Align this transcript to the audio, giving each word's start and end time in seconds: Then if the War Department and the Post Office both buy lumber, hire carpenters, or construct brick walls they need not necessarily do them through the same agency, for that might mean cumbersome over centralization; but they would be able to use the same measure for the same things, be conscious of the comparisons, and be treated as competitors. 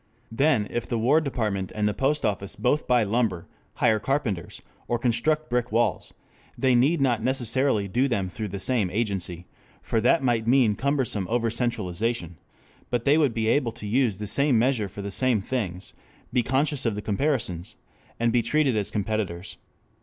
Then 0.31 0.65
if 0.71 0.87
the 0.87 0.97
War 0.97 1.21
Department 1.21 1.71
and 1.75 1.87
the 1.87 1.93
Post 1.93 2.25
Office 2.25 2.55
both 2.55 2.87
buy 2.87 3.03
lumber, 3.03 3.45
hire 3.75 3.99
carpenters, 3.99 4.59
or 4.87 4.97
construct 4.97 5.47
brick 5.47 5.71
walls 5.71 6.11
they 6.57 6.73
need 6.73 7.01
not 7.01 7.21
necessarily 7.21 7.87
do 7.87 8.07
them 8.07 8.27
through 8.27 8.47
the 8.47 8.59
same 8.59 8.89
agency, 8.89 9.45
for 9.79 10.01
that 10.01 10.23
might 10.23 10.47
mean 10.47 10.75
cumbersome 10.75 11.27
over 11.29 11.51
centralization; 11.51 12.37
but 12.89 13.05
they 13.05 13.15
would 13.19 13.35
be 13.35 13.45
able 13.45 13.73
to 13.73 13.85
use 13.85 14.17
the 14.17 14.25
same 14.25 14.57
measure 14.57 14.89
for 14.89 15.03
the 15.03 15.11
same 15.11 15.39
things, 15.39 15.93
be 16.33 16.41
conscious 16.41 16.83
of 16.83 16.95
the 16.95 17.03
comparisons, 17.03 17.75
and 18.19 18.33
be 18.33 18.41
treated 18.41 18.75
as 18.75 18.89
competitors. 18.89 19.57